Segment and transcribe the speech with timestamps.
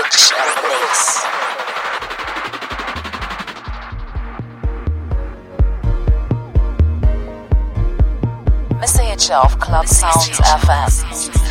[0.00, 0.98] Bitch in the mix.
[8.80, 9.00] Mr.
[9.02, 11.49] Hitcher auf Club Sounds FM.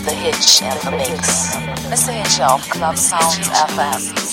[0.00, 0.12] Mr.
[0.14, 1.56] Hitch in the mix.
[1.90, 2.12] Mr.
[2.14, 4.29] Hitch of Club Sounds FM.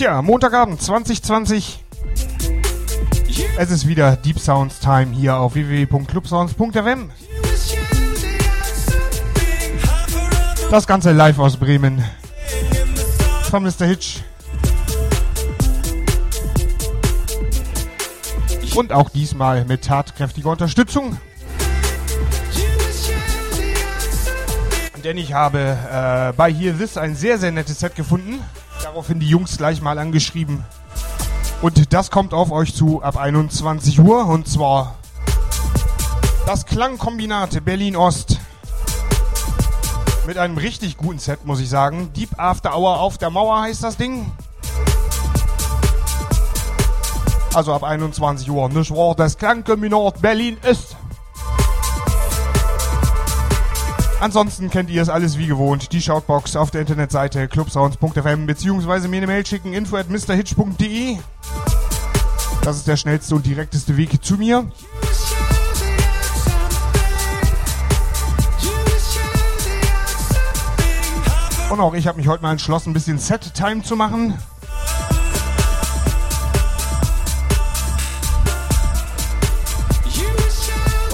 [0.00, 1.84] Tja, Montagabend 2020.
[3.58, 7.10] Es ist wieder Deep Sounds Time hier auf www.clubsounds.fm.
[10.70, 12.02] Das Ganze live aus Bremen.
[13.50, 13.84] Von Mr.
[13.84, 14.22] Hitch.
[18.74, 21.18] Und auch diesmal mit tatkräftiger Unterstützung.
[25.04, 28.42] Denn ich habe äh, bei Here This ein sehr, sehr nettes Set gefunden.
[28.90, 30.64] Daraufhin die Jungs gleich mal angeschrieben.
[31.62, 34.26] Und das kommt auf euch zu ab 21 Uhr.
[34.26, 34.96] Und zwar
[36.44, 38.40] das Klangkombinat Berlin Ost.
[40.26, 42.12] Mit einem richtig guten Set, muss ich sagen.
[42.16, 44.32] Deep After Hour auf der Mauer heißt das Ding.
[47.54, 48.68] Also ab 21 Uhr.
[48.70, 50.96] Das war das Klangkombinat Berlin Ost.
[54.20, 55.92] Ansonsten kennt ihr es alles wie gewohnt.
[55.92, 61.16] Die Shoutbox auf der Internetseite clubsounds.fm beziehungsweise mir eine Mail schicken info at mrhitch.de.
[62.62, 64.70] Das ist der schnellste und direkteste Weg zu mir.
[71.70, 74.36] Und auch ich habe mich heute mal entschlossen, ein bisschen Set-Time zu machen.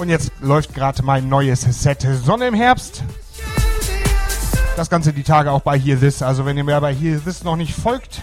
[0.07, 3.03] Und jetzt läuft gerade mein neues Set Sonne im Herbst.
[4.77, 6.21] Das Ganze die Tage auch bei Here This.
[6.21, 8.21] Also wenn ihr mir bei Here This noch nicht folgt,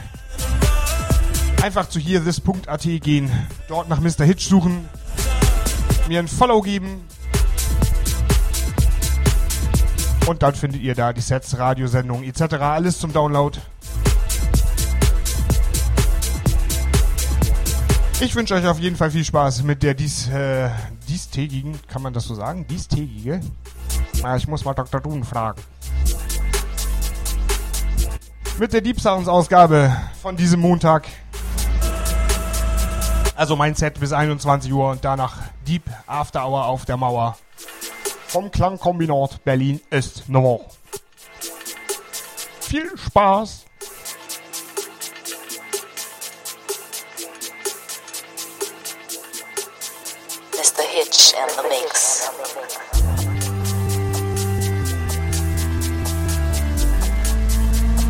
[1.62, 3.30] einfach zu hearthis.at gehen,
[3.68, 4.24] dort nach Mr.
[4.24, 4.88] Hitch suchen,
[6.08, 7.04] mir ein Follow geben
[10.24, 12.54] und dann findet ihr da die Sets, Radiosendungen etc.
[12.62, 13.58] Alles zum Download.
[18.20, 20.70] Ich wünsche euch auf jeden Fall viel Spaß mit der dies, äh,
[21.04, 22.66] diestägigen, kann man das so sagen?
[22.66, 23.40] Diestägige?
[24.22, 25.00] Na, ich muss mal Dr.
[25.00, 25.62] Dun fragen.
[28.58, 31.06] Mit der Deep Sounds Ausgabe von diesem Montag.
[33.36, 37.36] Also mein Set bis 21 Uhr und danach Deep After Hour auf der Mauer.
[38.28, 40.60] Vom Klangkombinat Berlin ist Noir.
[42.60, 43.66] Viel Spaß!
[50.94, 52.30] Hitch and the Mix.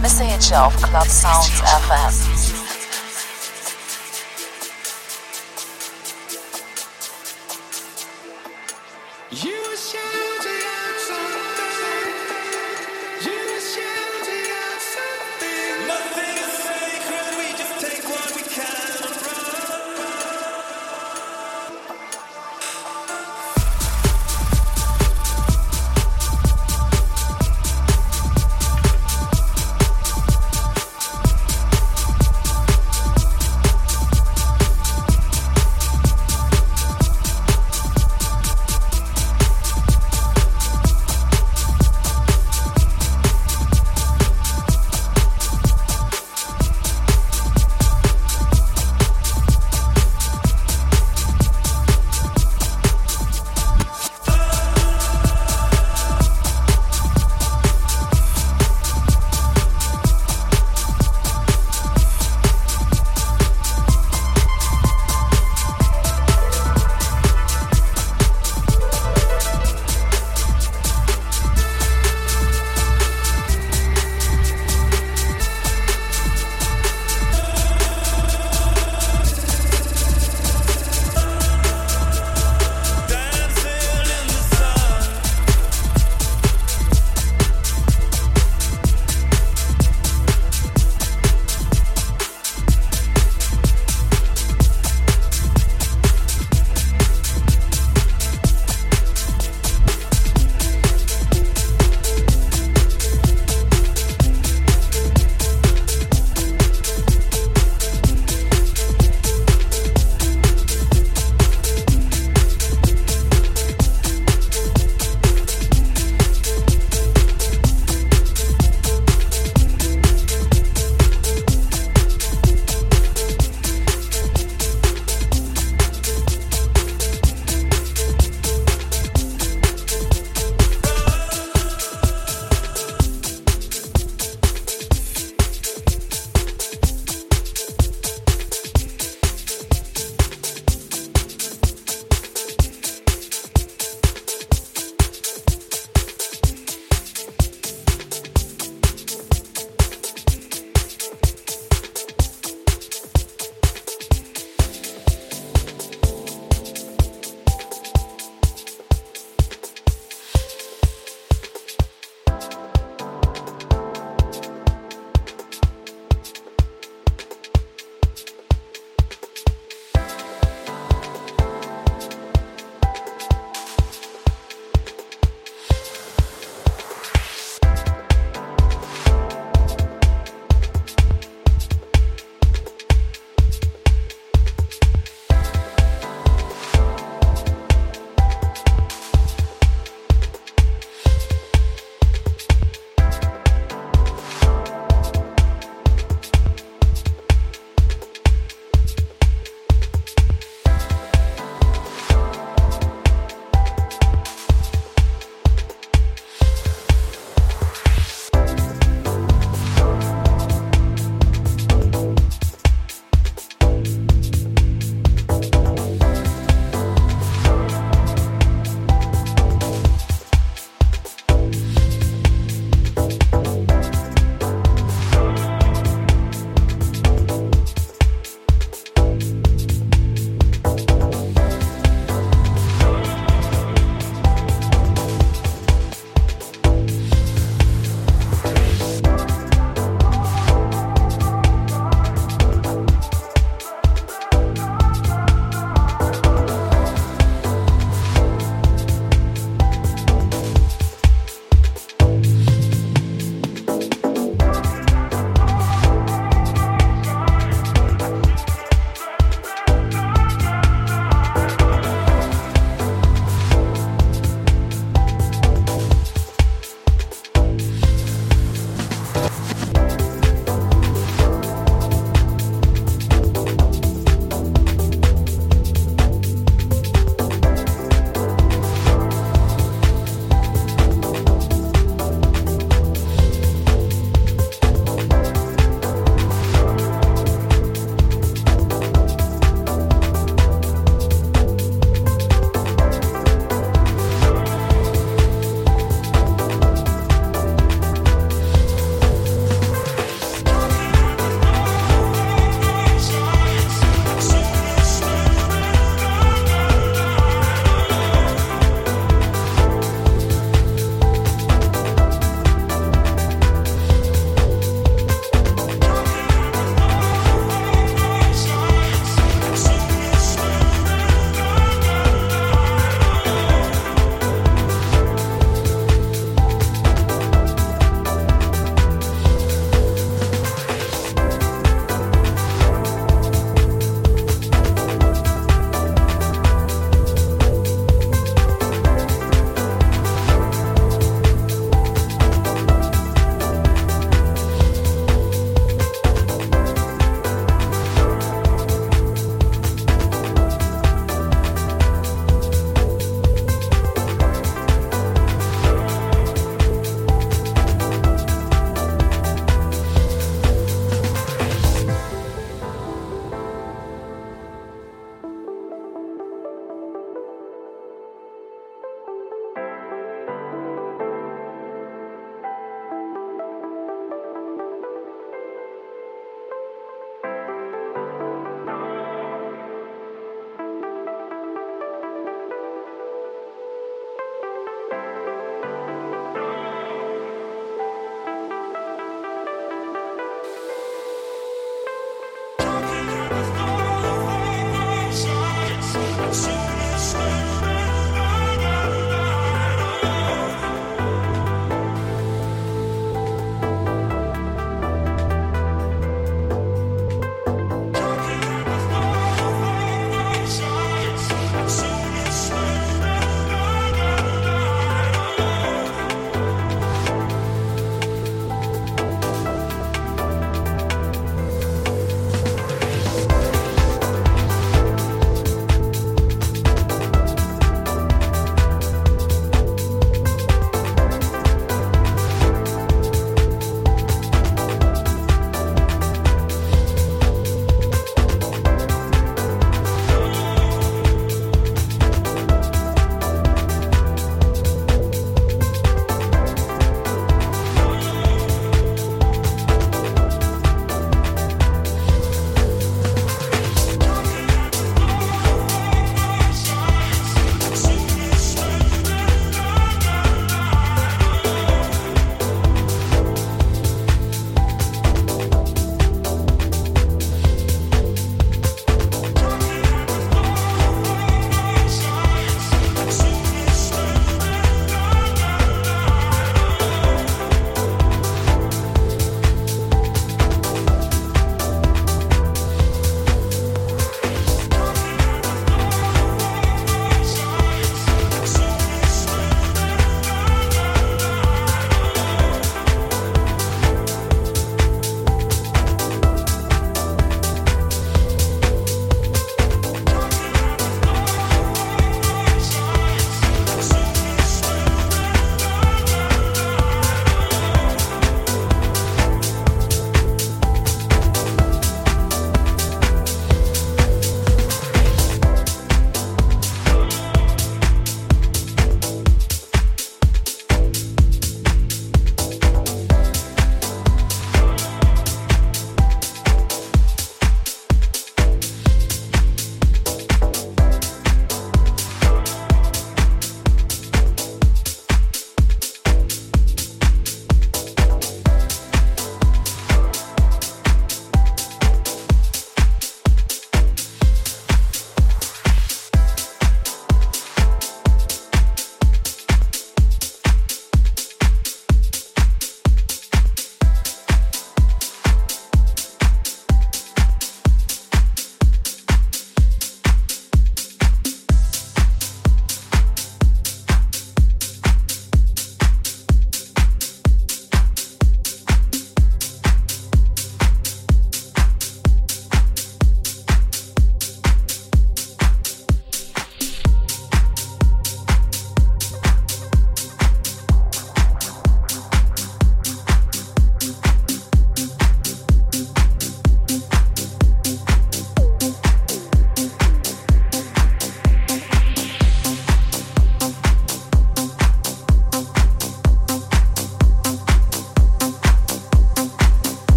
[0.00, 0.22] Mr.
[0.22, 2.37] Hitch auf Club Sounds FM.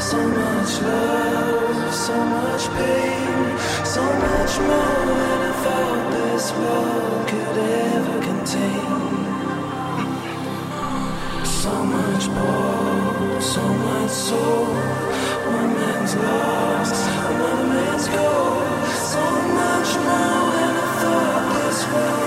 [0.00, 7.58] so much love, so much pain, so much more than I thought this world could
[7.58, 9.14] ever contain.
[11.44, 14.66] So much more, so much soul.
[15.46, 16.14] One man's
[17.30, 18.88] another man's gold.
[19.12, 19.24] So
[19.60, 22.21] much more than I thought this world.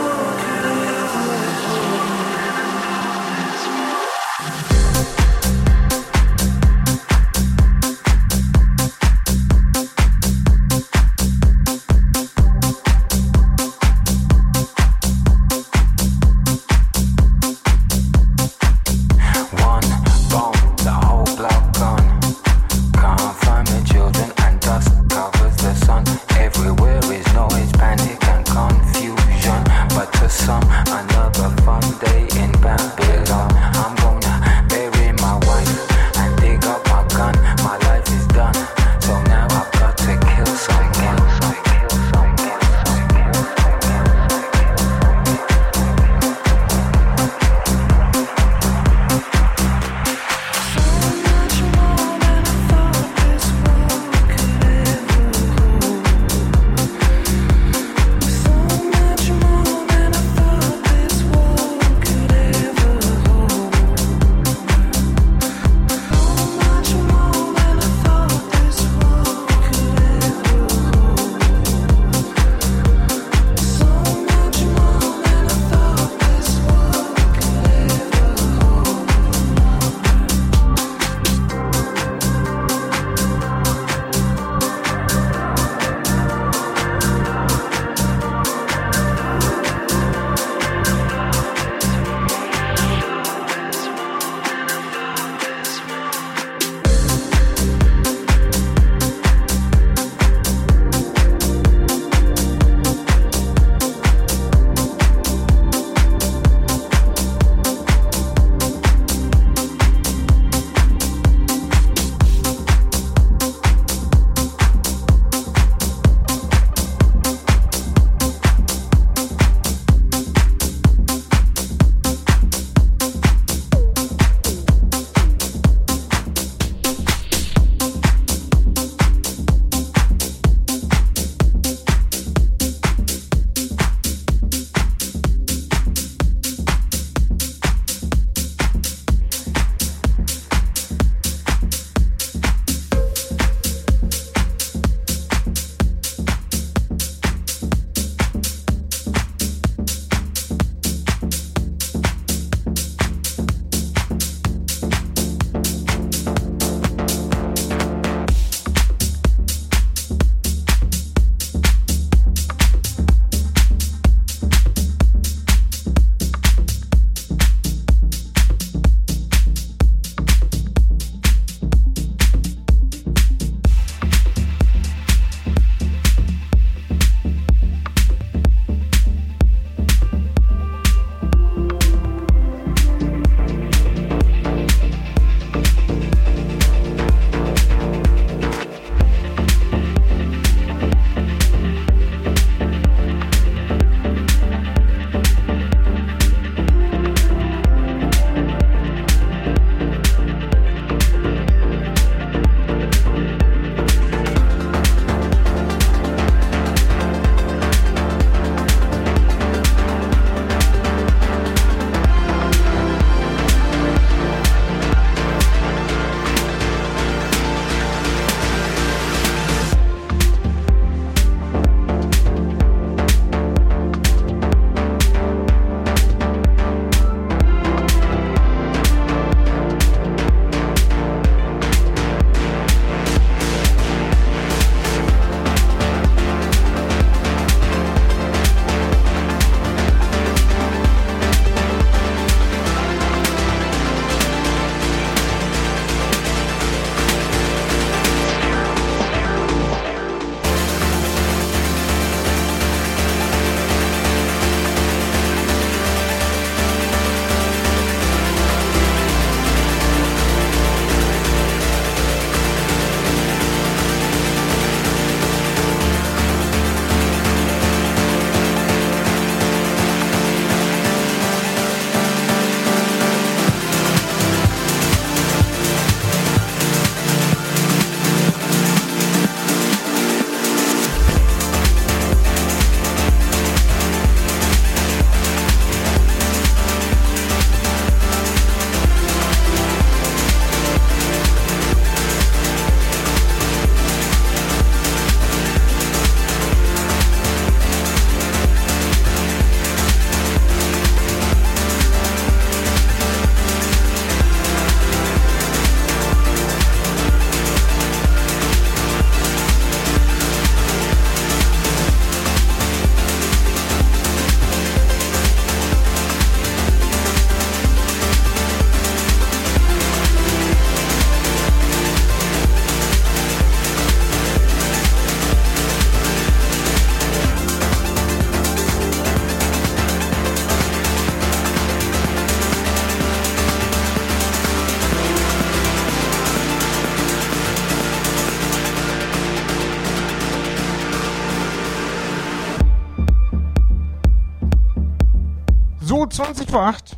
[346.56, 346.98] 20 vor 8.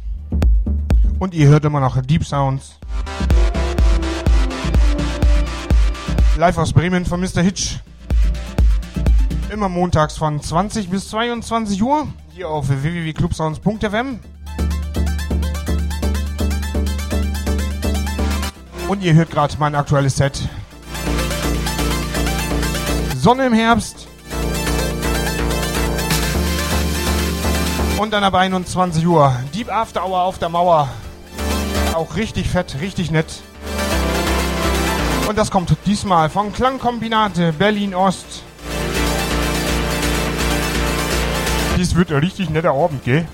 [1.17, 2.75] Und ihr hört immer noch Deep Sounds.
[6.37, 7.41] Live aus Bremen von Mr.
[7.41, 7.79] Hitch.
[9.51, 12.07] Immer montags von 20 bis 22 Uhr.
[12.35, 14.19] Hier auf www.clubsounds.fm.
[18.87, 20.47] Und ihr hört gerade mein aktuelles Set.
[23.15, 23.96] Sonne im Herbst.
[27.97, 29.35] Und dann ab 21 Uhr.
[29.55, 30.87] Deep After Hour auf der Mauer.
[31.95, 33.25] Auch richtig fett, richtig nett.
[35.27, 38.43] Und das kommt diesmal von Klangkombinate Berlin Ost.
[41.75, 43.27] Dies wird ein richtig netter Abend, gell?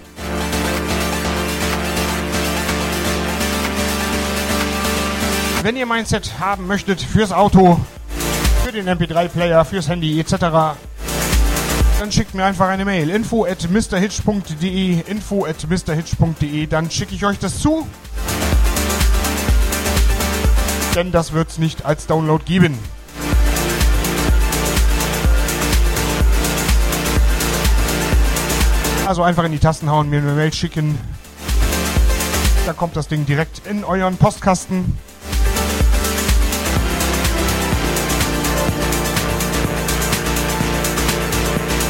[5.62, 7.80] Wenn ihr mein Set haben möchtet fürs Auto,
[8.64, 10.76] für den MP3-Player, fürs Handy etc.,
[12.04, 13.10] dann schickt mir einfach eine Mail.
[13.10, 17.88] Info at mrhitch.de, info at mrhitch.de, dann schicke ich euch das zu.
[20.96, 22.78] Denn das wird es nicht als Download geben.
[29.08, 30.98] Also einfach in die Tasten hauen, mir eine Mail schicken.
[32.66, 35.00] Dann kommt das Ding direkt in euren Postkasten.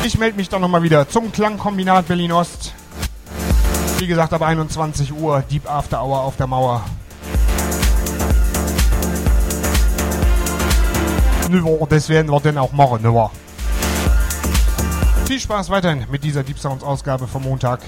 [0.06, 2.74] Ich melde mich dann nochmal wieder zum Klangkombinat Berlin Ost.
[4.00, 6.84] Wie gesagt, ab 21 Uhr Deep After Hour auf der Mauer.
[11.50, 13.30] Nö, das werden wir dann auch machen, ne?
[15.26, 17.80] Viel Spaß weiterhin mit dieser Deep Sounds Ausgabe vom Montag.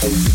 [0.00, 0.30] Thank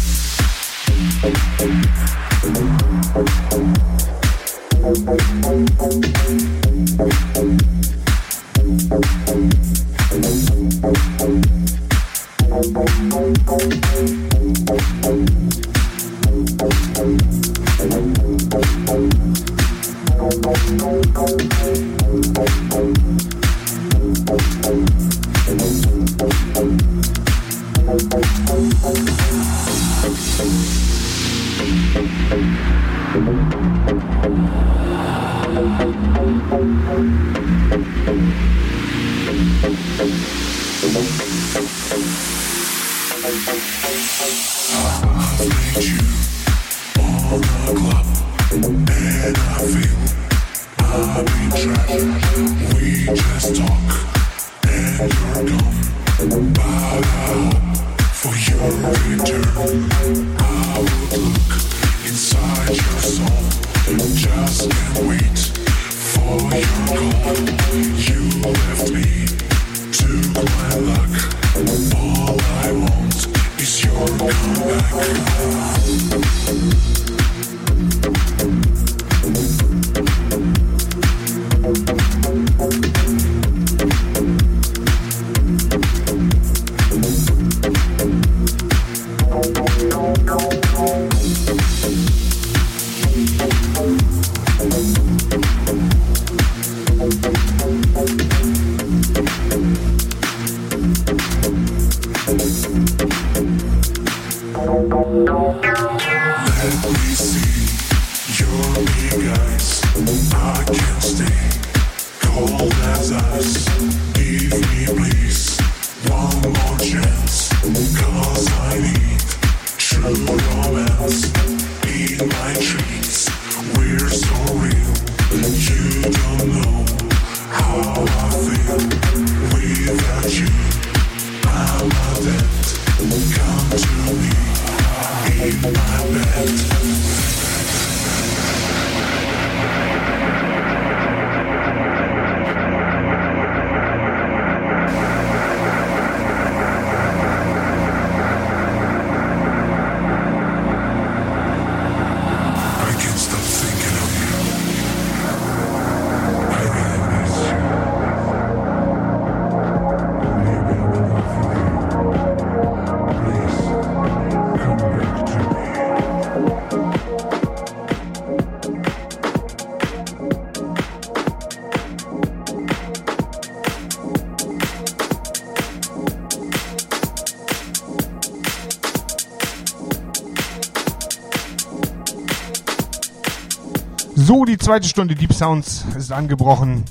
[184.65, 186.83] zweite Stunde Deep Sounds ist angebrochen.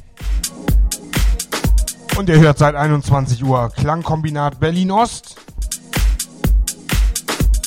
[2.16, 5.35] Und ihr hört seit 21 Uhr Klangkombinat Berlin Ost.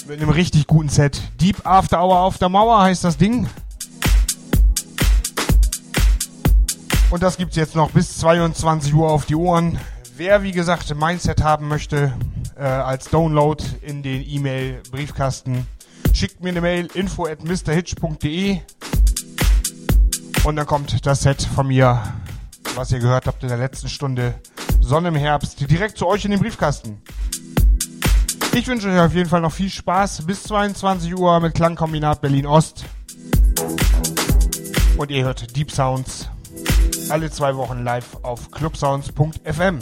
[0.08, 1.22] Mit einem richtig guten Set.
[1.42, 3.50] Deep After Hour auf der Mauer heißt das Ding.
[7.10, 9.78] Und das gibt es jetzt noch bis 22 Uhr auf die Ohren.
[10.16, 12.14] Wer, wie gesagt, mein Set haben möchte,
[12.56, 15.68] äh, als Download in den E-Mail-Briefkasten,
[16.14, 18.62] schickt mir eine Mail info at mrhitch.de
[20.48, 22.02] und dann kommt das Set von mir,
[22.76, 24.34] was ihr gehört habt in der letzten Stunde.
[24.80, 27.02] Sonne im Herbst, direkt zu euch in den Briefkasten.
[28.54, 32.46] Ich wünsche euch auf jeden Fall noch viel Spaß bis 22 Uhr mit Klangkombinat Berlin
[32.46, 32.86] Ost.
[34.96, 36.30] Und ihr hört Deep Sounds
[37.10, 39.80] alle zwei Wochen live auf clubsounds.fm.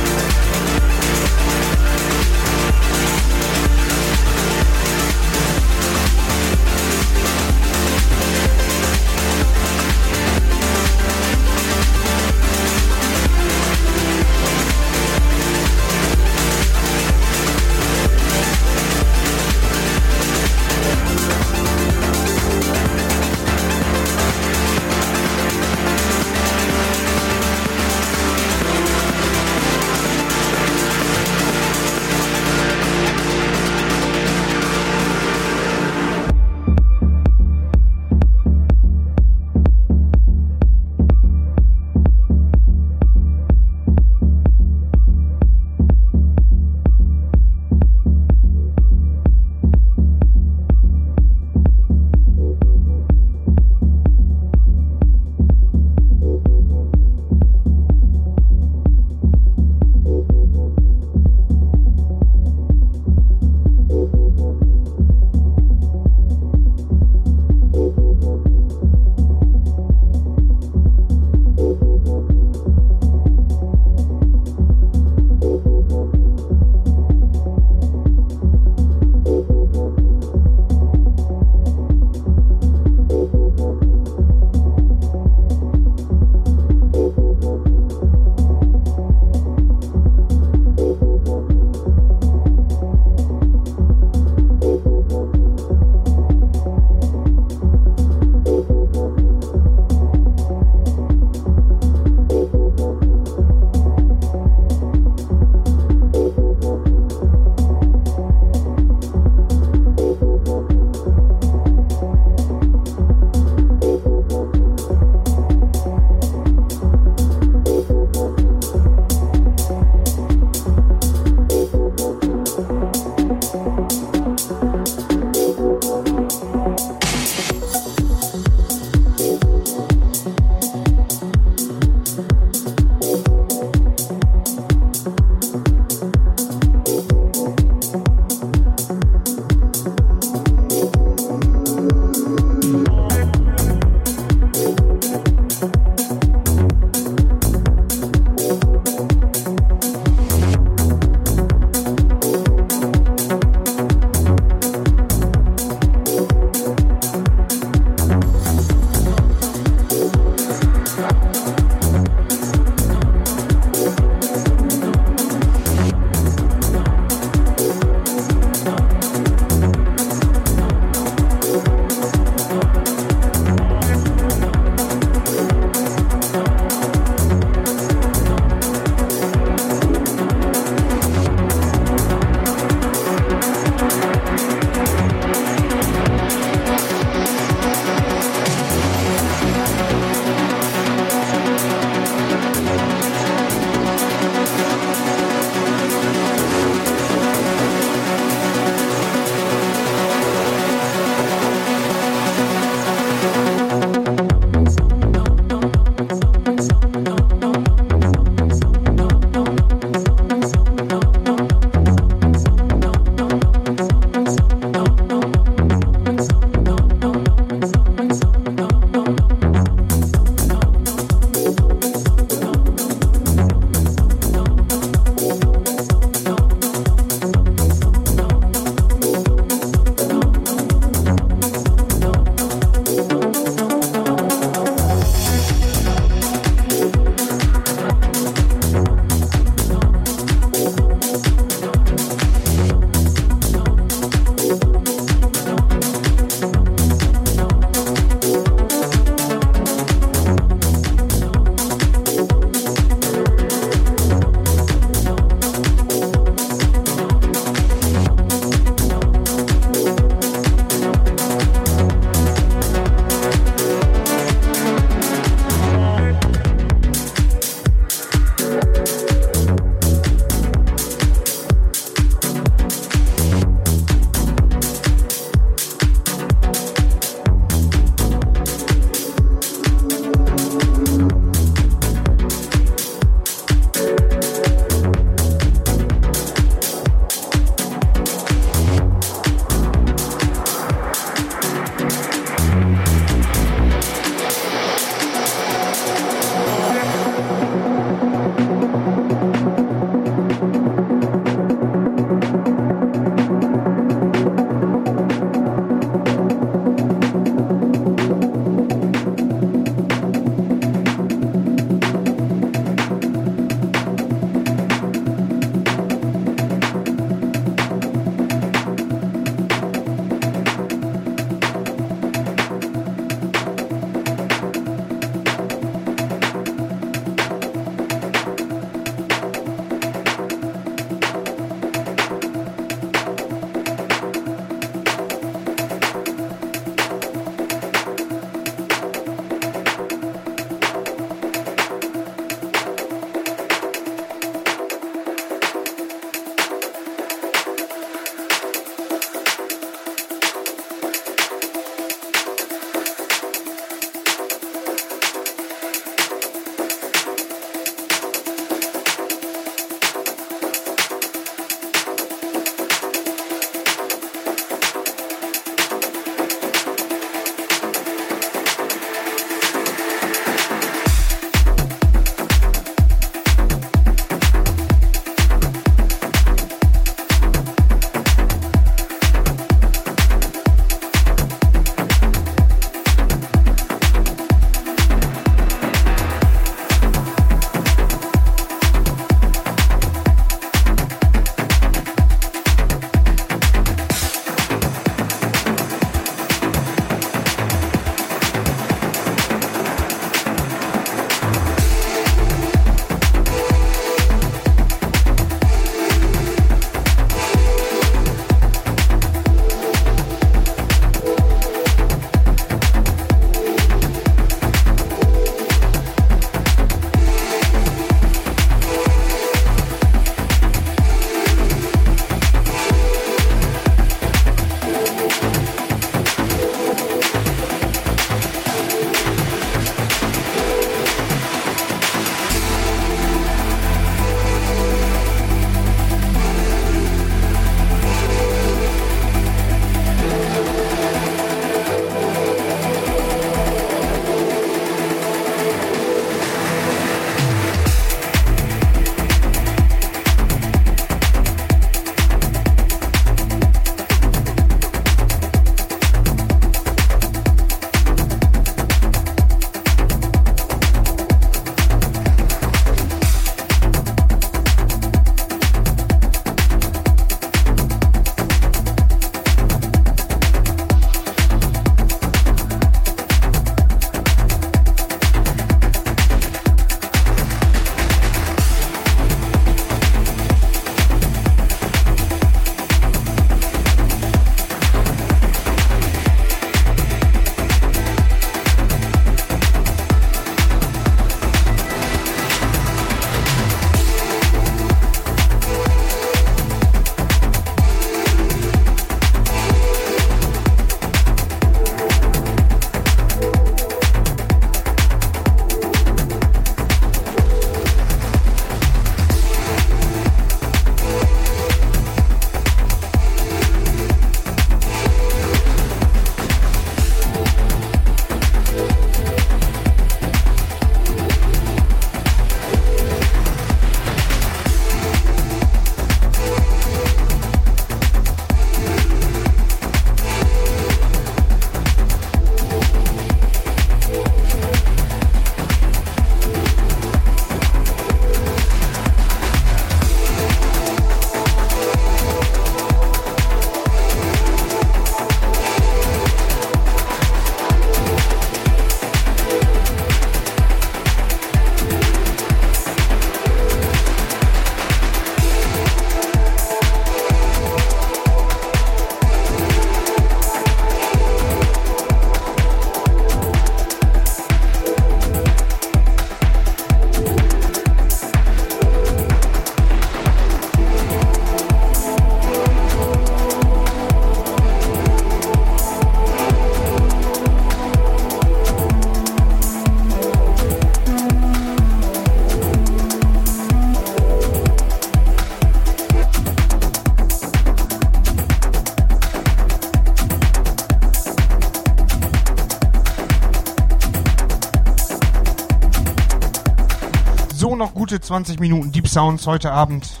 [597.90, 600.00] gute 20 Minuten Deep Sounds heute Abend.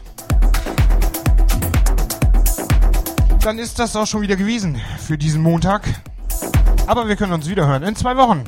[3.42, 5.82] Dann ist das auch schon wieder gewesen für diesen Montag.
[6.86, 8.44] Aber wir können uns wieder hören in zwei Wochen.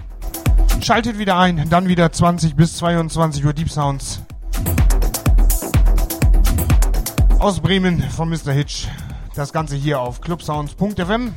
[0.80, 4.20] Schaltet wieder ein, dann wieder 20 bis 22 Uhr Deep Sounds.
[7.40, 8.52] Aus Bremen von Mr.
[8.52, 8.86] Hitch.
[9.34, 11.34] Das Ganze hier auf clubsounds.fm.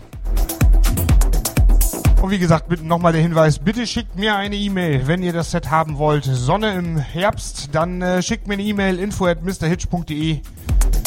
[2.25, 5.69] Und wie gesagt, nochmal der Hinweis, bitte schickt mir eine E-Mail, wenn ihr das Set
[5.69, 6.23] haben wollt.
[6.23, 10.39] Sonne im Herbst, dann äh, schickt mir eine E-Mail info at mrhitch.de.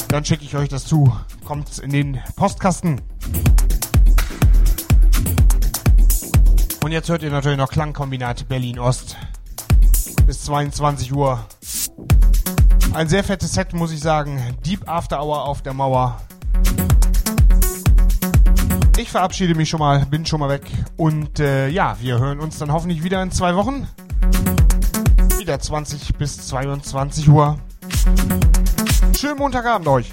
[0.06, 1.12] Dann schicke ich euch das zu.
[1.44, 3.00] Kommt in den Postkasten.
[6.84, 9.16] Und jetzt hört ihr natürlich noch Klangkombinat Berlin Ost.
[10.24, 11.44] Bis 22 Uhr.
[12.94, 14.40] Ein sehr fettes Set, muss ich sagen.
[14.64, 16.20] Deep After Hour auf der Mauer.
[18.98, 20.62] Ich verabschiede mich schon mal, bin schon mal weg.
[20.96, 23.86] Und äh, ja, wir hören uns dann hoffentlich wieder in zwei Wochen.
[25.38, 27.60] Wieder 20 bis 22 Uhr.
[29.16, 30.12] Schönen Montagabend euch.